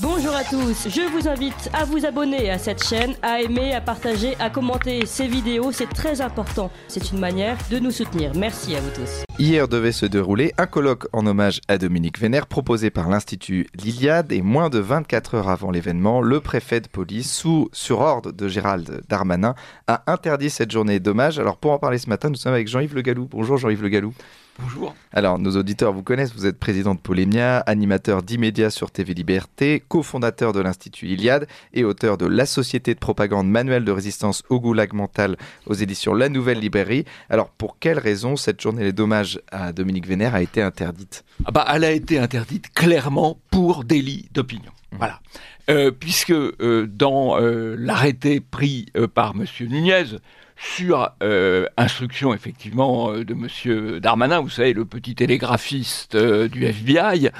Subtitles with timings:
[0.00, 0.15] Boom!
[0.26, 3.80] Bonjour à tous, je vous invite à vous abonner à cette chaîne, à aimer, à
[3.80, 6.68] partager, à commenter ces vidéos, c'est très important.
[6.88, 8.32] C'est une manière de nous soutenir.
[8.34, 9.22] Merci à vous tous.
[9.38, 14.32] Hier devait se dérouler un colloque en hommage à Dominique Vénère proposé par l'Institut Liliade
[14.32, 18.48] et moins de 24 heures avant l'événement, le préfet de police, sous sur ordre de
[18.48, 19.54] Gérald Darmanin,
[19.86, 21.38] a interdit cette journée d'hommage.
[21.38, 23.28] Alors pour en parler ce matin, nous sommes avec Jean-Yves Le Gallou.
[23.30, 24.12] Bonjour Jean-Yves Le Gallou.
[24.58, 24.94] Bonjour.
[25.12, 29.82] Alors, nos auditeurs vous connaissent, vous êtes président de Polémia, animateur d'Immédiat sur TV Liberté,
[29.86, 34.60] cofondateur de l'Institut Iliade et auteur de La Société de propagande manuel de résistance au
[34.60, 37.04] goulag mental aux éditions La Nouvelle Librairie.
[37.30, 41.24] Alors, pour quelle raison cette journée d'hommage à Dominique Vénère a été interdite?
[41.44, 44.72] Ah bah, Elle a été interdite clairement pour délit d'opinion.
[44.92, 44.96] Mmh.
[44.98, 45.20] Voilà.
[45.68, 49.44] Euh, puisque euh, dans euh, l'arrêté pris par M.
[49.68, 50.18] Nunez,
[50.56, 57.30] sur euh, instruction effectivement de Monsieur Darmanin, vous savez, le petit télégraphiste euh, du FBI,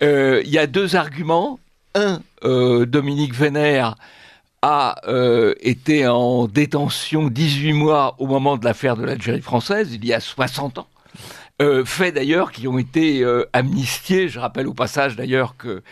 [0.00, 1.58] il y a deux arguments.
[1.94, 3.96] Un, Dominique Vénère
[4.62, 4.96] a
[5.60, 10.20] été en détention 18 mois au moment de l'affaire de l'Algérie française, il y a
[10.20, 10.88] 60 ans.
[11.84, 14.28] faits d'ailleurs qui ont été amnistiés.
[14.28, 15.82] Je rappelle au passage d'ailleurs que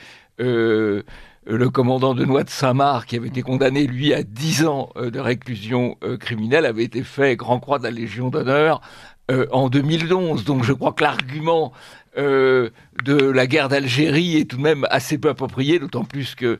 [1.47, 5.11] le commandant de Noix de Saint-Marc, qui avait été condamné, lui, à 10 ans euh,
[5.11, 8.81] de réclusion euh, criminelle, avait été fait Grand Croix de la Légion d'honneur
[9.31, 10.45] euh, en 2011.
[10.45, 11.73] Donc je crois que l'argument
[12.17, 12.73] de
[13.15, 16.59] la guerre d'Algérie est tout de même assez peu approprié, d'autant plus que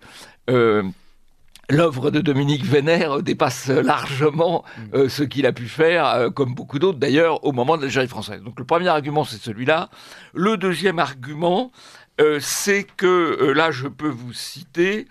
[1.69, 7.45] l'œuvre de Dominique Vénère dépasse largement ce qu'il a pu faire, comme beaucoup d'autres d'ailleurs,
[7.45, 8.43] au moment de l'Algérie française.
[8.43, 9.91] Donc le premier argument, c'est celui-là.
[10.35, 11.73] Le deuxième argument,
[12.21, 13.07] euh, c'est que,
[13.41, 15.07] euh, là je peux vous citer,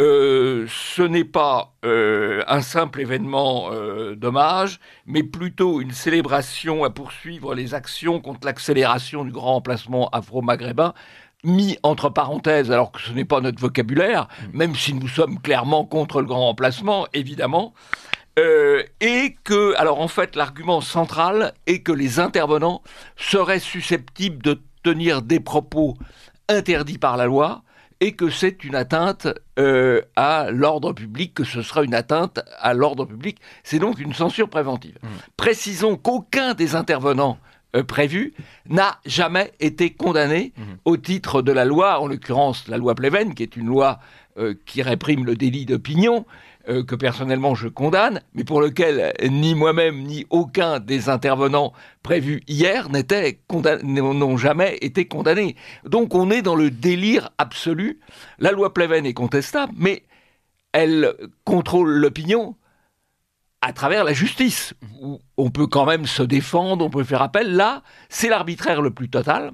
[0.00, 3.70] euh, ce n'est pas un simple événement
[4.14, 10.94] d'hommage, mais plutôt une célébration à poursuivre les actions contre l'accélération du grand emplacement afro-maghrébin,
[11.44, 14.56] mis entre parenthèses, alors que ce n'est pas notre vocabulaire, mm.
[14.56, 17.74] même si nous sommes clairement contre le grand emplacement, évidemment.
[19.00, 22.82] et que, alors en fait, l'argument central est que les intervenants
[23.16, 25.96] seraient susceptibles de tenir des propos
[26.48, 27.62] interdit par la loi
[28.00, 29.26] et que c'est une atteinte
[29.58, 33.38] euh, à l'ordre public, que ce sera une atteinte à l'ordre public.
[33.64, 34.98] C'est donc une censure préventive.
[35.02, 35.06] Mmh.
[35.36, 37.38] Précisons qu'aucun des intervenants
[37.76, 38.34] euh, prévus
[38.68, 40.62] n'a jamais été condamné mmh.
[40.84, 43.98] au titre de la loi, en l'occurrence la loi Pleven, qui est une loi
[44.38, 46.24] euh, qui réprime le délit d'opinion,
[46.68, 52.42] euh, que personnellement je condamne, mais pour lequel ni moi-même ni aucun des intervenants prévus
[52.46, 55.56] hier n'ont jamais été condamnés.
[55.84, 58.00] Donc on est dans le délire absolu.
[58.38, 60.04] La loi Pleven est contestable, mais
[60.72, 61.14] elle
[61.44, 62.54] contrôle l'opinion
[63.60, 67.56] à travers la justice, où on peut quand même se défendre, on peut faire appel.
[67.56, 69.52] Là, c'est l'arbitraire le plus total.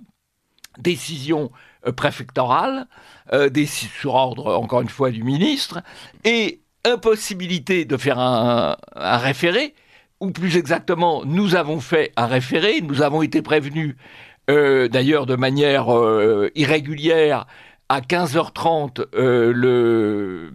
[0.78, 1.50] Décision
[1.86, 2.86] euh, préfectorale,
[3.32, 5.81] euh, sur ordre, encore une fois, du ministre,
[6.25, 9.74] et impossibilité de faire un, référé,
[10.20, 13.96] ou plus exactement, nous avons fait un référé, nous avons été prévenus,
[14.50, 17.46] euh, d'ailleurs de manière euh, irrégulière,
[17.88, 20.52] à 15h30 euh, le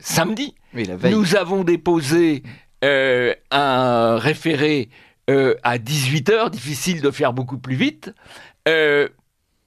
[0.00, 0.54] samedi.
[1.10, 2.42] nous avons déposé
[2.82, 4.90] un référé
[5.28, 8.12] à 18h, difficile de faire beaucoup plus vite.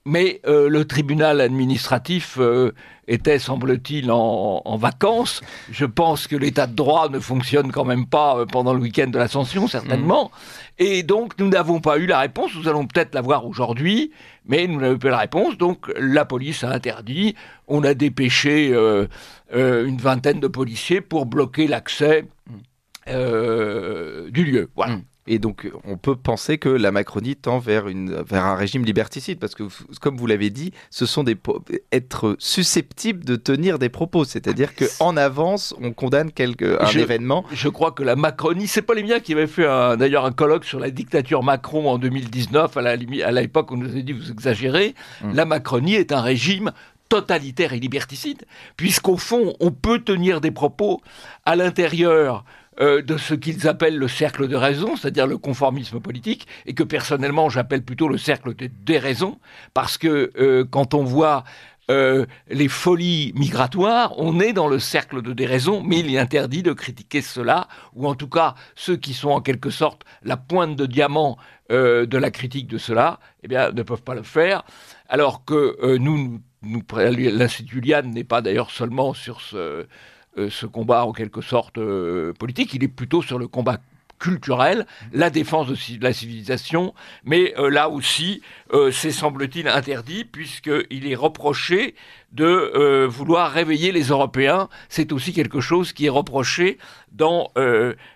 [0.08, 2.72] Mais euh, le tribunal administratif euh,
[3.08, 5.42] était, semble-t-il, en, vacances.
[5.70, 9.08] Je pense que l'état de droit ne fonctionne quand même pas euh, pendant le week-end
[9.08, 10.32] de l'ascension, certainement.
[10.78, 10.82] Mmh.
[10.82, 12.52] Et donc, nous n'avons pas eu la réponse.
[12.54, 14.10] Nous allons peut-être l'avoir aujourd'hui,
[14.46, 15.58] mais nous n'avons pas eu la réponse.
[15.58, 17.34] Donc, la police a interdit.
[17.66, 18.72] On a dépêché
[19.52, 22.24] une vingtaine de policiers pour bloquer l'accès
[23.06, 23.12] du
[24.44, 24.70] lieu.
[24.74, 24.96] Voilà.
[24.96, 25.02] Mmh.
[25.30, 29.38] Et donc, on peut penser que la Macronie tend vers, une, vers un régime liberticide,
[29.38, 29.64] parce que,
[30.00, 31.36] comme vous l'avez dit, ce sont des
[31.92, 37.44] être susceptibles de tenir des propos, c'est-à-dire ah, qu'en avance, on condamne quelque, un événement.
[37.52, 39.66] Je crois que la Macronie, c'est pas les miens qui avait fait
[39.98, 44.12] d'ailleurs un colloque sur la dictature Macron en 2019, à l'époque, on nous a dit
[44.12, 44.94] vous exagérez.
[45.22, 45.34] Hum.
[45.34, 46.72] La Macronie est un régime
[47.08, 48.44] totalitaire et liberticide,
[48.76, 51.00] puisqu'au fond, on peut tenir des propos
[51.44, 52.44] à l'intérieur
[52.80, 56.84] euh, de ce qu'ils appellent le cercle de raison, c'est-à-dire le conformisme politique, et que
[56.84, 59.40] personnellement j'appelle plutôt le cercle de déraison,
[59.74, 61.42] parce que euh, quand on voit
[61.90, 66.62] euh, les folies migratoires, on est dans le cercle de déraison, mais il est interdit
[66.62, 70.76] de critiquer cela, ou en tout cas ceux qui sont en quelque sorte la pointe
[70.76, 71.36] de diamant
[71.70, 74.64] de la critique de cela, eh bien, ne peuvent pas le faire,
[75.06, 79.86] alors que nous, nous l'Institut Liane n'est pas d'ailleurs seulement sur ce
[80.36, 83.78] ce combat en quelque sorte euh, politique, il est plutôt sur le combat
[84.18, 86.92] culturel, la défense de la civilisation,
[87.24, 88.42] mais euh, là aussi,
[88.90, 91.94] c'est semble-t-il interdit puisqu'il est reproché
[92.32, 94.68] de vouloir réveiller les Européens.
[94.88, 96.78] C'est aussi quelque chose qui est reproché
[97.12, 97.50] dans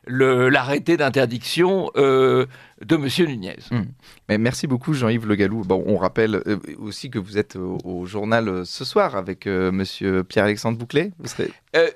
[0.06, 2.48] l'arrêté d'interdiction de
[2.90, 3.08] M.
[3.26, 3.56] Nunez.
[3.70, 3.86] Hum.
[4.28, 5.62] Mais merci beaucoup Jean-Yves Le Gallou.
[5.64, 6.42] Bon, on rappelle
[6.78, 9.82] aussi que vous êtes au, journal ce soir avec M.
[10.28, 11.12] Pierre-Alexandre Bouclet.
[11.18, 11.50] Vous serez...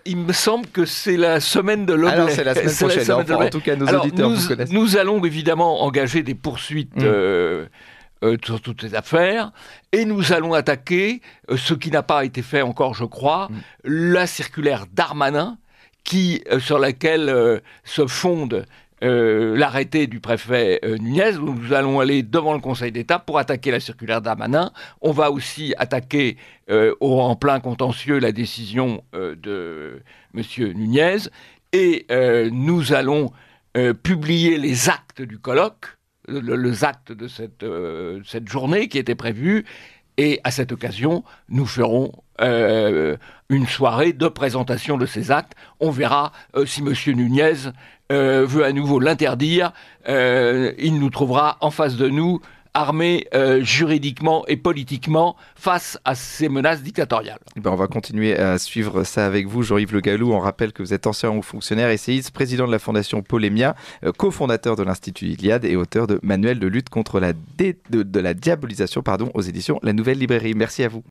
[0.05, 2.15] il me semble que c'est la semaine de l'Oblé.
[2.15, 3.11] Alors c'est la semaine prochaine.
[3.13, 4.73] en tout cas, nos auditeurs nous, vous connaissent.
[4.73, 6.97] Nous allons évidemment engager des poursuites.
[6.97, 7.67] Hum.
[8.25, 9.53] Euh, sur toutes ces affaires,
[9.93, 11.21] et nous allons attaquer
[11.51, 13.61] euh, ce qui n'a pas été fait encore, je crois, mm.
[13.85, 15.59] la circulaire Darmanin,
[16.03, 18.65] qui, euh, sur laquelle se fonde
[19.03, 21.33] l'arrêté du préfet Nunez.
[21.33, 24.73] Nous allons aller devant le Conseil d'État pour attaquer la circulaire Darmanin.
[25.03, 26.39] On va aussi attaquer
[27.01, 30.03] en plein contentieux la décision de
[30.35, 30.43] M.
[30.75, 31.29] Nunez.
[31.75, 32.07] Et
[32.51, 33.31] nous allons
[34.03, 35.96] publier les actes du colloque
[36.29, 39.65] le, actes de cette, euh, cette journée qui était prévue.
[40.19, 43.17] Et à cette occasion, nous ferons euh,
[43.51, 45.53] une soirée de présentation de ces actes.
[45.79, 46.95] On verra euh, si M.
[47.15, 47.71] Nunez
[48.09, 49.73] veut à nouveau l'interdire.
[50.07, 52.41] il nous trouvera en face de nous
[52.77, 57.39] armé euh, juridiquement et politiquement face à ces menaces dictatoriales.
[57.57, 60.33] Eh ben on va continuer à suivre ça avec vous, Jean-Yves Le Gallou.
[60.35, 63.75] On rappelle que vous êtes ancien haut fonctionnaire, essayiste, président de la Fondation Polémia,
[64.05, 68.35] euh, cofondateur de l'Institut Iliade et auteur de Manuel de lutte contre la, de, la
[68.35, 70.53] diabolisation pardon, aux éditions La Nouvelle Librairie.
[70.55, 71.03] Merci à vous.